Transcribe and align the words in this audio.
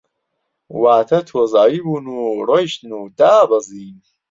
واتە 0.81 1.19
تۆزاوی 1.27 1.79
بوون 1.85 2.05
و 2.17 2.19
ڕۆیشتن 2.47 2.91
و 2.99 3.01
دابەزین 3.19 3.95